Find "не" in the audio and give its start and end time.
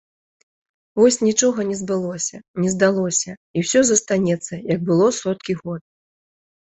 1.71-1.75, 2.63-2.69